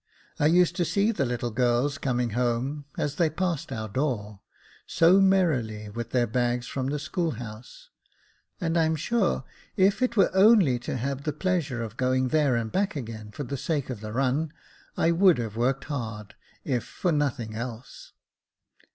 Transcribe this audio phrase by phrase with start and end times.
[0.39, 4.39] I used to see the little girls coming home, as they passed our door,
[4.87, 7.91] so merrily, with their bags from the school house;
[8.59, 9.43] and I'm sure,
[9.77, 13.43] if it were only to have the pleasure of going there and back again for
[13.43, 14.51] the sake of the run,
[14.97, 16.33] I would have worked hard,
[16.63, 18.13] if for nothing else."